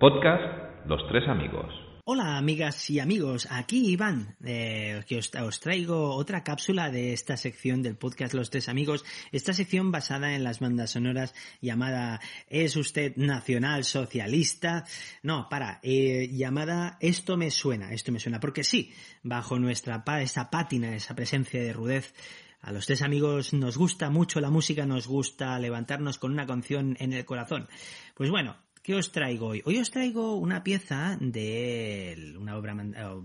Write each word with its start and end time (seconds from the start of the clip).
Podcast 0.00 0.86
Los 0.86 1.06
Tres 1.08 1.28
Amigos. 1.28 1.66
Hola 2.06 2.38
amigas 2.38 2.88
y 2.88 3.00
amigos, 3.00 3.46
aquí 3.50 3.90
Iván, 3.90 4.34
eh, 4.42 5.04
que 5.06 5.18
os, 5.18 5.60
traigo 5.60 6.14
otra 6.14 6.42
cápsula 6.42 6.90
de 6.90 7.12
esta 7.12 7.36
sección 7.36 7.82
del 7.82 7.98
podcast 7.98 8.32
Los 8.32 8.48
Tres 8.48 8.70
Amigos, 8.70 9.04
esta 9.30 9.52
sección 9.52 9.92
basada 9.92 10.34
en 10.34 10.42
las 10.42 10.58
bandas 10.58 10.92
sonoras 10.92 11.34
llamada 11.60 12.18
¿Es 12.48 12.76
usted 12.76 13.14
nacional 13.16 13.84
socialista? 13.84 14.86
No, 15.22 15.50
para, 15.50 15.80
eh, 15.82 16.30
llamada 16.32 16.96
Esto 17.00 17.36
me 17.36 17.50
suena, 17.50 17.92
esto 17.92 18.10
me 18.10 18.20
suena, 18.20 18.40
porque 18.40 18.64
sí, 18.64 18.94
bajo 19.22 19.58
nuestra 19.58 20.02
esa 20.22 20.48
pátina, 20.48 20.96
esa 20.96 21.14
presencia 21.14 21.62
de 21.62 21.74
rudez, 21.74 22.14
a 22.62 22.72
los 22.72 22.86
tres 22.86 23.02
amigos 23.02 23.52
nos 23.52 23.76
gusta 23.76 24.08
mucho 24.08 24.40
la 24.40 24.48
música, 24.48 24.86
nos 24.86 25.06
gusta 25.06 25.58
levantarnos 25.58 26.18
con 26.18 26.32
una 26.32 26.46
canción 26.46 26.96
en 27.00 27.12
el 27.12 27.26
corazón. 27.26 27.68
Pues 28.14 28.30
bueno, 28.30 28.56
¿Qué 28.82 28.94
os 28.94 29.12
traigo 29.12 29.48
hoy? 29.48 29.60
Hoy 29.66 29.76
os 29.76 29.90
traigo 29.90 30.36
una 30.36 30.64
pieza 30.64 31.18
de 31.20 32.34
una 32.38 32.56
obra, 32.56 32.74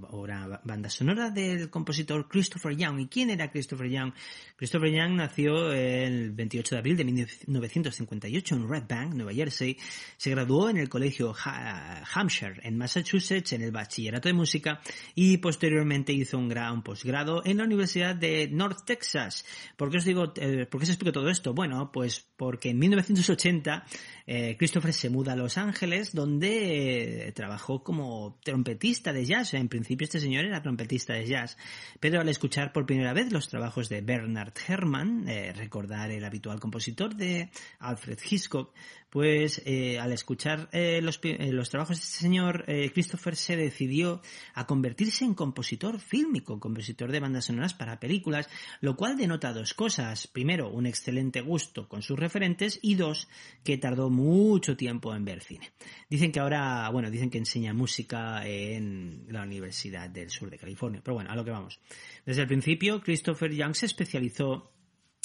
obra, 0.09 0.59
banda 0.66 0.89
sonora 0.89 1.30
del 1.30 1.70
compositor 1.70 2.28
Christopher 2.28 2.75
Young. 2.75 3.00
¿Y 3.00 3.08
quién 3.08 3.30
era 3.30 3.50
Christopher 3.50 3.88
Young? 3.88 4.12
Christopher 4.58 4.92
Young 4.92 5.16
nació 5.16 5.72
el 5.72 6.31
28 6.31 6.75
de 6.75 6.80
abril 6.80 6.97
de 6.97 7.06
1958 7.06 8.56
en 8.56 8.70
Red 8.70 8.84
Bank, 8.89 9.14
Nueva 9.14 9.34
Jersey. 9.34 9.78
Se 10.17 10.30
graduó 10.30 10.70
en 10.70 10.75
el 10.75 10.89
colegio 10.89 11.34
Hampshire, 11.34 12.59
en 12.64 12.78
Massachusetts, 12.78 13.53
en 13.53 13.62
el 13.62 13.72
bachillerato 13.72 14.28
de 14.28 14.34
música 14.34 14.81
y 15.16 15.38
posteriormente 15.38 16.12
hizo 16.12 16.38
un 16.38 16.50
gran 16.50 16.84
posgrado 16.84 17.42
en 17.45 17.59
la 17.59 17.64
Universidad 17.64 18.14
de 18.14 18.50
North 18.50 18.84
Texas. 18.86 19.45
¿Por 19.78 19.90
qué 19.90 20.00
os 20.00 20.03
digo, 20.03 20.34
eh, 20.36 20.66
por 20.66 20.81
qué 20.81 20.84
os 20.84 20.90
explico 20.90 21.14
todo 21.14 21.30
esto? 21.30 21.53
Bueno, 21.53 21.94
pues 21.94 22.28
porque 22.36 22.72
en 22.72 22.80
1980 22.80 23.86
eh, 24.28 24.56
Christopher 24.58 24.92
se 24.92 25.09
muda 25.09 25.31
a 25.31 25.36
los 25.38 25.44
Ángeles, 25.57 26.13
donde 26.13 27.27
eh, 27.27 27.31
trabajó 27.31 27.83
como 27.83 28.39
trompetista 28.43 29.13
de 29.13 29.25
jazz. 29.25 29.53
En 29.53 29.69
principio 29.69 30.05
este 30.05 30.19
señor 30.19 30.45
era 30.45 30.61
trompetista 30.61 31.13
de 31.13 31.27
jazz, 31.27 31.57
pero 31.99 32.19
al 32.19 32.29
escuchar 32.29 32.73
por 32.73 32.85
primera 32.85 33.13
vez 33.13 33.31
los 33.31 33.47
trabajos 33.47 33.88
de 33.89 34.01
Bernard 34.01 34.53
Herrmann, 34.67 35.29
eh, 35.29 35.53
recordar 35.53 36.11
el 36.11 36.25
habitual 36.25 36.59
compositor 36.59 37.16
de 37.16 37.49
Alfred 37.79 38.19
Hitchcock, 38.29 38.73
pues 39.09 39.61
eh, 39.66 39.97
al 39.97 40.11
escuchar 40.11 40.67
los, 40.73 41.21
los, 41.23 41.69
trabajos 41.69 41.97
de 41.97 42.03
este 42.03 42.17
señor, 42.17 42.66
Christopher 42.93 43.38
se 43.38 43.55
decidió 43.55 44.21
a 44.53 44.67
convertirse 44.67 45.23
en 45.23 45.35
compositor 45.35 46.01
fílmico, 46.01 46.59
compositor 46.59 47.13
de 47.13 47.21
bandas 47.21 47.45
sonoras 47.45 47.73
para 47.73 47.97
películas, 47.97 48.49
lo 48.81 48.97
cual 48.97 49.16
denota 49.16 49.53
dos 49.53 49.73
cosas. 49.73 50.27
Primero, 50.27 50.69
un 50.69 50.85
excelente 50.85 51.39
gusto 51.39 51.88
con 51.88 52.01
sus 52.01 52.19
referentes 52.19 52.79
y 52.81 52.95
dos, 52.95 53.29
que 53.63 53.77
tardó 53.77 54.09
mucho 54.09 54.75
tiempo 54.75 55.16
en 55.16 55.23
ver 55.23 55.34
cine. 55.41 55.72
Dicen 56.09 56.31
que 56.31 56.39
ahora, 56.39 56.89
bueno, 56.89 57.09
dicen 57.09 57.30
que 57.30 57.38
enseña 57.38 57.73
música 57.73 58.45
en 58.47 59.25
la 59.30 59.44
Universidad 59.44 60.09
del 60.09 60.30
Sur 60.30 60.50
de 60.50 60.58
California. 60.58 61.02
Pero 61.03 61.16
bueno, 61.16 61.31
a 61.31 61.36
lo 61.36 61.45
que 61.45 61.52
vamos. 61.52 61.80
Desde 62.25 62.41
el 62.41 62.47
principio, 62.47 63.02
Christopher 63.02 63.52
Young 63.52 63.75
se 63.75 63.86
especializó 63.86 64.75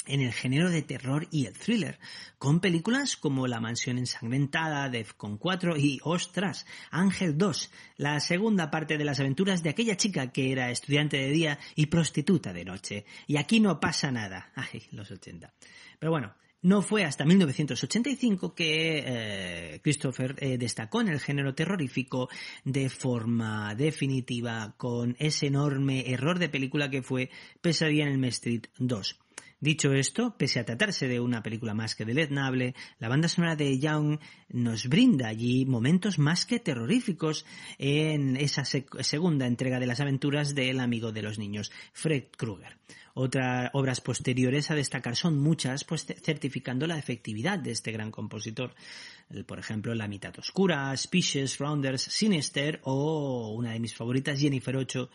en 0.07 0.21
el 0.21 0.33
género 0.33 0.69
de 0.69 0.81
terror 0.81 1.27
y 1.31 1.45
el 1.45 1.53
thriller, 1.53 1.99
con 2.37 2.59
películas 2.59 3.15
como 3.15 3.47
La 3.47 3.59
mansión 3.59 3.97
ensangrentada, 3.97 4.89
Defcon 4.89 5.37
4 5.37 5.77
y 5.77 5.99
Ostras, 6.03 6.65
Ángel 6.89 7.37
2, 7.37 7.71
la 7.97 8.19
segunda 8.19 8.71
parte 8.71 8.97
de 8.97 9.05
las 9.05 9.19
aventuras 9.19 9.61
de 9.61 9.69
aquella 9.69 9.97
chica 9.97 10.31
que 10.31 10.51
era 10.51 10.71
estudiante 10.71 11.17
de 11.17 11.29
día 11.29 11.59
y 11.75 11.87
prostituta 11.87 12.51
de 12.51 12.65
noche. 12.65 13.05
Y 13.27 13.37
aquí 13.37 13.59
no 13.59 13.79
pasa 13.79 14.11
nada. 14.11 14.51
Ay, 14.55 14.81
los 14.91 15.11
80. 15.11 15.53
Pero 15.99 16.11
bueno, 16.11 16.33
no 16.61 16.81
fue 16.81 17.03
hasta 17.03 17.25
1985 17.25 18.53
que 18.53 19.03
eh, 19.05 19.79
Christopher 19.83 20.35
eh, 20.37 20.57
destacó 20.57 21.01
en 21.01 21.09
el 21.09 21.19
género 21.19 21.55
terrorífico 21.55 22.29
de 22.63 22.89
forma 22.89 23.73
definitiva 23.75 24.75
con 24.77 25.15
ese 25.19 25.47
enorme 25.47 26.11
error 26.11 26.39
de 26.39 26.49
película 26.49 26.89
que 26.89 27.01
fue 27.01 27.29
Pesadilla 27.61 28.07
en 28.07 28.23
el 28.23 28.25
Street 28.25 28.65
2. 28.77 29.19
Dicho 29.59 29.93
esto, 29.93 30.35
pese 30.39 30.59
a 30.59 30.65
tratarse 30.65 31.07
de 31.07 31.19
una 31.19 31.43
película 31.43 31.75
más 31.75 31.93
que 31.93 32.03
deleznable, 32.03 32.73
la 32.97 33.09
banda 33.09 33.27
sonora 33.27 33.55
de 33.55 33.77
Young 33.77 34.17
nos 34.49 34.87
brinda 34.87 35.27
allí 35.27 35.67
momentos 35.67 36.17
más 36.17 36.47
que 36.47 36.59
terroríficos 36.59 37.45
en 37.77 38.37
esa 38.37 38.65
segunda 38.65 39.45
entrega 39.45 39.79
de 39.79 39.85
las 39.85 39.99
aventuras 39.99 40.55
del 40.55 40.79
amigo 40.79 41.11
de 41.11 41.21
los 41.21 41.37
niños, 41.37 41.71
Fred 41.93 42.23
Krueger. 42.35 42.79
Otras 43.13 43.69
obras 43.73 44.01
posteriores 44.01 44.71
a 44.71 44.75
destacar 44.75 45.15
son 45.15 45.39
muchas, 45.39 45.83
pues 45.83 46.05
certificando 46.05 46.87
la 46.87 46.97
efectividad 46.97 47.59
de 47.59 47.71
este 47.71 47.91
gran 47.91 48.11
compositor. 48.11 48.73
Por 49.45 49.59
ejemplo, 49.59 49.95
La 49.95 50.07
mitad 50.07 50.37
oscura, 50.37 50.95
Species, 50.95 51.57
Rounders, 51.57 52.01
Sinister 52.01 52.81
o 52.83 53.53
una 53.55 53.71
de 53.71 53.79
mis 53.79 53.95
favoritas, 53.95 54.39
Jennifer 54.39 54.75
8, 54.75 55.09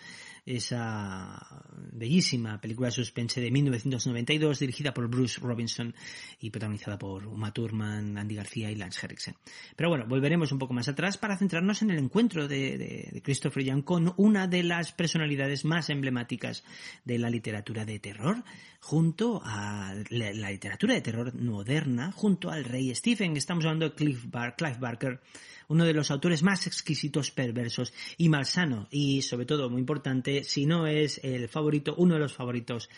esa 0.46 1.64
bellísima 1.92 2.60
película 2.60 2.90
suspense 2.92 3.40
de 3.40 3.50
1992 3.50 4.60
dirigida 4.60 4.94
por 4.94 5.08
Bruce 5.08 5.40
Robinson 5.40 5.92
y 6.40 6.50
protagonizada 6.50 6.96
por 6.98 7.26
Uma 7.26 7.52
Thurman, 7.52 8.16
Andy 8.16 8.36
García 8.36 8.70
y 8.70 8.76
Lance 8.76 9.00
Henriksen. 9.02 9.34
Pero 9.74 9.88
bueno, 9.88 10.06
volveremos 10.06 10.52
un 10.52 10.60
poco 10.60 10.72
más 10.72 10.88
atrás 10.88 11.18
para 11.18 11.36
centrarnos 11.36 11.82
en 11.82 11.90
el 11.90 11.98
encuentro 11.98 12.46
de, 12.46 12.78
de, 12.78 13.10
de 13.12 13.22
Christopher 13.22 13.64
Young 13.64 13.82
con 13.82 14.14
una 14.16 14.46
de 14.46 14.62
las 14.62 14.92
personalidades 14.92 15.64
más 15.64 15.90
emblemáticas 15.90 16.62
de 17.04 17.18
la 17.18 17.28
literatura 17.28 17.84
de 17.86 17.98
terror, 17.98 18.44
junto 18.80 19.40
a 19.44 19.94
la, 20.10 20.50
literatura 20.50 20.94
de 20.94 21.00
terror 21.00 21.34
moderna, 21.34 22.12
junto 22.12 22.50
al 22.50 22.64
rey 22.64 22.94
Stephen. 22.94 23.36
Estamos 23.36 23.64
hablando 23.64 23.88
de 23.88 24.18
Bar 24.26 24.56
Clive 24.56 24.78
Barker, 24.78 25.20
uno 25.68 25.84
de 25.84 25.94
los 25.94 26.10
autores 26.10 26.42
más 26.42 26.66
exquisitos, 26.66 27.30
perversos 27.30 27.94
y 28.18 28.28
malsano, 28.28 28.88
y 28.90 29.22
sobre 29.22 29.46
todo, 29.46 29.70
muy 29.70 29.80
importante, 29.80 30.44
si 30.44 30.66
no 30.66 30.86
es 30.86 31.20
el 31.24 31.48
favorito, 31.48 31.94
uno 31.96 32.14
de 32.14 32.20
los 32.20 32.34
favoritos 32.34 32.90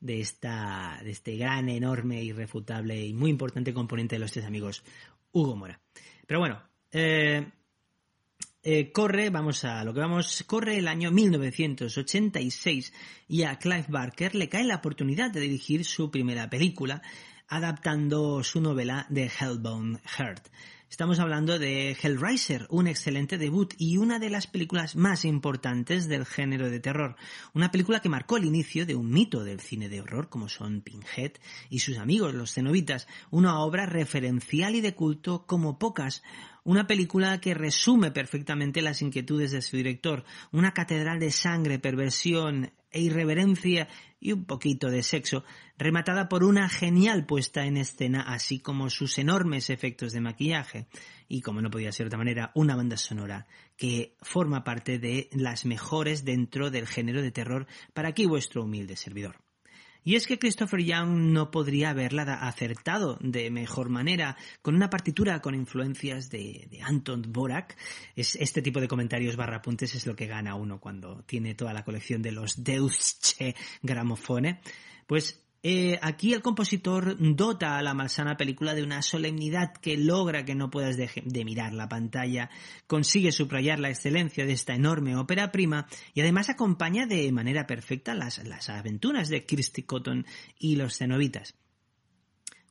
de 0.00 0.20
esta, 0.20 1.00
de 1.02 1.10
este 1.10 1.36
gran, 1.36 1.68
enorme, 1.68 2.22
irrefutable 2.22 3.04
y 3.04 3.12
muy 3.12 3.30
importante 3.30 3.74
componente 3.74 4.16
de 4.16 4.20
los 4.20 4.32
tres 4.32 4.44
amigos, 4.44 4.82
Hugo 5.32 5.56
Mora. 5.56 5.80
Pero 6.26 6.40
bueno, 6.40 6.62
eh, 6.92 7.46
eh, 8.68 8.90
corre, 8.90 9.30
vamos 9.30 9.62
a 9.62 9.84
lo 9.84 9.94
que 9.94 10.00
vamos, 10.00 10.42
corre 10.44 10.78
el 10.78 10.88
año 10.88 11.12
1986 11.12 12.92
y 13.28 13.44
a 13.44 13.60
Clive 13.60 13.86
Barker 13.88 14.34
le 14.34 14.48
cae 14.48 14.64
la 14.64 14.74
oportunidad 14.74 15.30
de 15.30 15.38
dirigir 15.38 15.84
su 15.84 16.10
primera 16.10 16.50
película, 16.50 17.00
adaptando 17.46 18.42
su 18.42 18.60
novela 18.60 19.06
de 19.08 19.30
Hellbound 19.30 20.00
Heart. 20.04 20.48
Estamos 20.90 21.20
hablando 21.20 21.60
de 21.60 21.92
Hellraiser, 21.92 22.66
un 22.68 22.88
excelente 22.88 23.38
debut 23.38 23.72
y 23.78 23.98
una 23.98 24.18
de 24.18 24.30
las 24.30 24.48
películas 24.48 24.96
más 24.96 25.24
importantes 25.24 26.08
del 26.08 26.26
género 26.26 26.68
de 26.68 26.80
terror. 26.80 27.14
Una 27.54 27.70
película 27.70 28.00
que 28.00 28.08
marcó 28.08 28.36
el 28.36 28.46
inicio 28.46 28.84
de 28.84 28.96
un 28.96 29.10
mito 29.10 29.44
del 29.44 29.60
cine 29.60 29.88
de 29.88 30.00
horror 30.00 30.28
como 30.28 30.48
son 30.48 30.80
Pinhead 30.80 31.32
y 31.70 31.80
sus 31.80 31.98
amigos, 31.98 32.34
los 32.34 32.52
cenobitas. 32.52 33.06
Una 33.30 33.60
obra 33.60 33.86
referencial 33.86 34.74
y 34.74 34.80
de 34.80 34.94
culto 34.94 35.46
como 35.46 35.78
pocas. 35.78 36.22
Una 36.66 36.88
película 36.88 37.40
que 37.40 37.54
resume 37.54 38.10
perfectamente 38.10 38.82
las 38.82 39.00
inquietudes 39.00 39.52
de 39.52 39.62
su 39.62 39.76
director. 39.76 40.24
Una 40.50 40.74
catedral 40.74 41.20
de 41.20 41.30
sangre, 41.30 41.78
perversión 41.78 42.72
e 42.90 43.02
irreverencia 43.02 43.86
y 44.18 44.32
un 44.32 44.46
poquito 44.46 44.90
de 44.90 45.04
sexo, 45.04 45.44
rematada 45.78 46.28
por 46.28 46.42
una 46.42 46.68
genial 46.68 47.24
puesta 47.24 47.66
en 47.66 47.76
escena, 47.76 48.22
así 48.22 48.58
como 48.58 48.90
sus 48.90 49.16
enormes 49.18 49.70
efectos 49.70 50.12
de 50.12 50.20
maquillaje, 50.20 50.88
y 51.28 51.40
como 51.40 51.62
no 51.62 51.70
podía 51.70 51.92
ser 51.92 52.06
de 52.06 52.08
otra 52.08 52.18
manera, 52.18 52.50
una 52.56 52.74
banda 52.74 52.96
sonora 52.96 53.46
que 53.76 54.16
forma 54.20 54.64
parte 54.64 54.98
de 54.98 55.30
las 55.30 55.66
mejores 55.66 56.24
dentro 56.24 56.72
del 56.72 56.88
género 56.88 57.22
de 57.22 57.30
terror 57.30 57.68
para 57.94 58.08
aquí 58.08 58.26
vuestro 58.26 58.64
humilde 58.64 58.96
servidor. 58.96 59.45
Y 60.06 60.14
es 60.14 60.28
que 60.28 60.38
Christopher 60.38 60.84
Young 60.84 61.32
no 61.32 61.50
podría 61.50 61.90
haberla 61.90 62.22
acertado 62.22 63.18
de 63.20 63.50
mejor 63.50 63.88
manera 63.88 64.36
con 64.62 64.76
una 64.76 64.88
partitura 64.88 65.42
con 65.42 65.56
influencias 65.56 66.30
de, 66.30 66.68
de 66.70 66.80
Anton 66.80 67.24
Borak. 67.26 67.76
Es, 68.14 68.36
este 68.36 68.62
tipo 68.62 68.80
de 68.80 68.86
comentarios 68.86 69.34
barra 69.34 69.56
apuntes 69.56 69.96
es 69.96 70.06
lo 70.06 70.14
que 70.14 70.28
gana 70.28 70.54
uno 70.54 70.78
cuando 70.78 71.24
tiene 71.26 71.56
toda 71.56 71.72
la 71.72 71.82
colección 71.82 72.22
de 72.22 72.30
los 72.30 72.62
Deutsche 72.62 73.56
Grammophone. 73.82 74.60
Pues 75.08 75.44
Eh, 75.68 75.98
aquí 76.00 76.32
el 76.32 76.42
compositor 76.42 77.16
dota 77.18 77.76
a 77.76 77.82
la 77.82 77.92
malsana 77.92 78.36
película 78.36 78.72
de 78.72 78.84
una 78.84 79.02
solemnidad 79.02 79.72
que 79.72 79.96
logra 79.96 80.44
que 80.44 80.54
no 80.54 80.70
puedas 80.70 80.96
de, 80.96 81.10
de 81.24 81.44
mirar 81.44 81.72
la 81.72 81.88
pantalla, 81.88 82.50
consigue 82.86 83.32
subrayar 83.32 83.80
la 83.80 83.88
excelencia 83.88 84.46
de 84.46 84.52
esta 84.52 84.76
enorme 84.76 85.16
ópera 85.16 85.50
prima 85.50 85.88
y 86.14 86.20
además 86.20 86.50
acompaña 86.50 87.06
de 87.06 87.32
manera 87.32 87.66
perfecta 87.66 88.14
las, 88.14 88.38
las 88.44 88.70
aventuras 88.70 89.28
de 89.28 89.44
Kirsty 89.44 89.82
Cotton 89.82 90.24
y 90.56 90.76
los 90.76 90.98
cenobitas. 90.98 91.56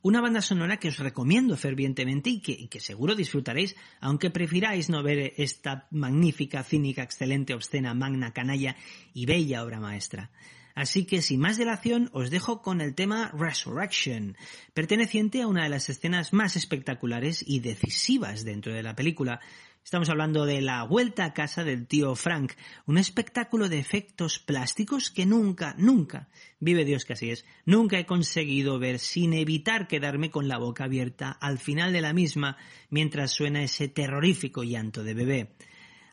Una 0.00 0.22
banda 0.22 0.40
sonora 0.40 0.78
que 0.78 0.88
os 0.88 0.98
recomiendo 0.98 1.54
fervientemente 1.58 2.30
y 2.30 2.40
que, 2.40 2.52
y 2.52 2.68
que, 2.68 2.80
seguro 2.80 3.14
disfrutaréis, 3.14 3.76
aunque 4.00 4.30
prefiráis 4.30 4.88
no 4.88 5.02
ver 5.02 5.34
esta 5.36 5.86
magnífica, 5.90 6.62
cínica, 6.62 7.02
excelente, 7.02 7.52
obscena, 7.52 7.92
magna, 7.92 8.32
canalla 8.32 8.74
y 9.12 9.26
bella 9.26 9.62
obra 9.62 9.80
maestra. 9.80 10.30
Así 10.76 11.06
que 11.06 11.22
sin 11.22 11.40
más 11.40 11.56
dilación 11.56 12.10
os 12.12 12.30
dejo 12.30 12.60
con 12.60 12.82
el 12.82 12.94
tema 12.94 13.32
Resurrection, 13.32 14.36
perteneciente 14.74 15.40
a 15.40 15.46
una 15.46 15.62
de 15.62 15.70
las 15.70 15.88
escenas 15.88 16.34
más 16.34 16.54
espectaculares 16.54 17.42
y 17.46 17.60
decisivas 17.60 18.44
dentro 18.44 18.74
de 18.74 18.82
la 18.82 18.94
película, 18.94 19.40
Estamos 19.82 20.10
hablando 20.10 20.46
de 20.46 20.60
La 20.60 20.82
Vuelta 20.82 21.24
a 21.24 21.32
Casa 21.32 21.62
del 21.62 21.86
tío 21.86 22.16
Frank, 22.16 22.54
un 22.86 22.98
espectáculo 22.98 23.68
de 23.68 23.78
efectos 23.78 24.40
plásticos 24.40 25.12
que 25.12 25.26
nunca, 25.26 25.76
nunca, 25.78 26.28
vive 26.58 26.84
Dios 26.84 27.04
que 27.04 27.12
así 27.12 27.30
es, 27.30 27.44
nunca 27.64 27.96
he 27.96 28.04
conseguido 28.04 28.80
ver 28.80 28.98
sin 28.98 29.32
evitar 29.32 29.86
quedarme 29.86 30.32
con 30.32 30.48
la 30.48 30.58
boca 30.58 30.84
abierta 30.84 31.30
al 31.30 31.58
final 31.58 31.92
de 31.92 32.00
la 32.00 32.12
misma 32.12 32.56
mientras 32.90 33.30
suena 33.30 33.62
ese 33.62 33.86
terrorífico 33.86 34.64
llanto 34.64 35.04
de 35.04 35.14
bebé. 35.14 35.56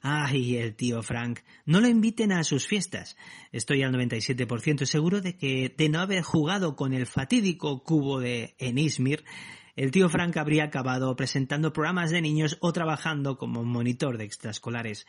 Ay, 0.06 0.58
el 0.58 0.76
tío 0.76 1.02
Frank, 1.02 1.40
no 1.66 1.80
lo 1.80 1.88
inviten 1.88 2.34
a 2.34 2.44
sus 2.44 2.68
fiestas. 2.68 3.16
Estoy 3.54 3.84
al 3.84 3.94
97% 3.94 4.84
seguro 4.84 5.22
de 5.22 5.38
que, 5.38 5.74
de 5.78 5.88
no 5.88 6.02
haber 6.02 6.24
jugado 6.24 6.76
con 6.76 6.94
el 6.94 7.06
fatídico 7.06 7.84
cubo 7.86 8.20
de 8.20 8.54
Enismir, 8.58 9.24
el 9.78 9.92
tío 9.92 10.10
Frank 10.10 10.36
habría 10.36 10.66
acabado 10.66 11.16
presentando 11.16 11.72
programas 11.72 12.12
de 12.12 12.22
niños 12.22 12.58
o 12.60 12.74
trabajando 12.74 13.38
como 13.38 13.64
monitor 13.64 14.18
de 14.18 14.26
extraescolares. 14.26 15.08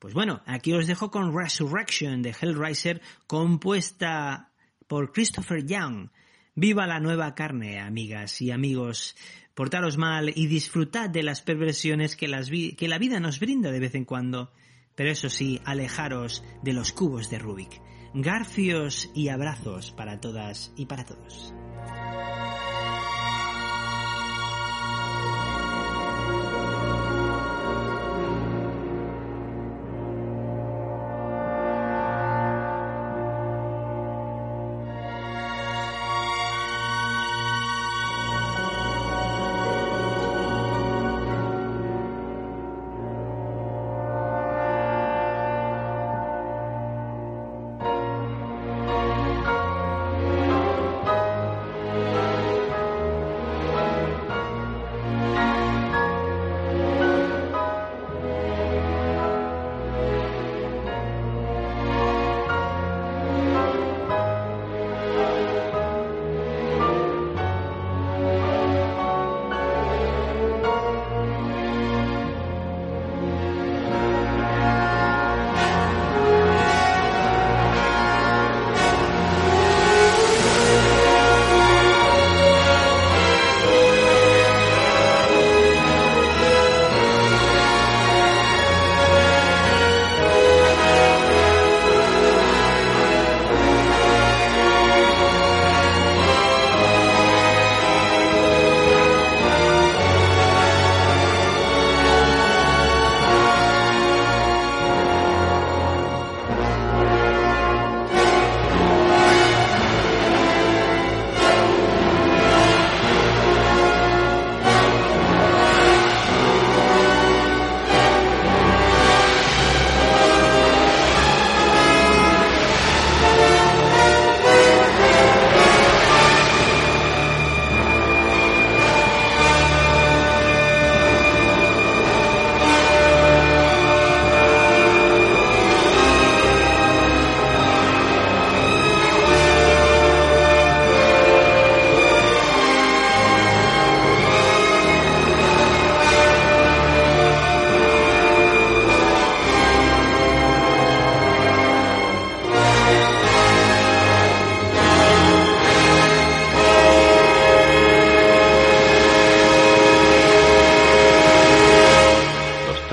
Pues 0.00 0.14
bueno, 0.14 0.42
aquí 0.46 0.72
os 0.72 0.88
dejo 0.88 1.12
con 1.12 1.32
Resurrection 1.32 2.20
de 2.20 2.34
Hellraiser, 2.38 3.02
compuesta 3.28 4.50
por 4.88 5.12
Christopher 5.12 5.64
Young. 5.64 6.08
Viva 6.56 6.88
la 6.88 6.98
nueva 6.98 7.36
carne, 7.36 7.78
amigas 7.78 8.42
y 8.42 8.50
amigos. 8.50 9.14
Portaros 9.54 9.96
mal 9.96 10.32
y 10.34 10.46
disfrutad 10.46 11.08
de 11.08 11.22
las 11.22 11.40
perversiones 11.40 12.16
que, 12.16 12.26
que 12.76 12.88
la 12.88 12.98
vida 12.98 13.20
nos 13.20 13.38
brinda 13.40 13.70
de 13.70 13.80
vez 13.80 13.94
en 13.94 14.04
cuando. 14.04 14.52
Pero 14.96 15.10
eso 15.10 15.30
sí, 15.30 15.60
alejaros 15.64 16.44
de 16.62 16.72
los 16.72 16.92
cubos 16.92 17.30
de 17.30 17.38
Rubik. 17.38 17.80
Garfios 18.14 19.10
y 19.14 19.28
abrazos 19.28 19.92
para 19.92 20.20
todas 20.20 20.72
y 20.76 20.86
para 20.86 21.04
todos. 21.04 21.54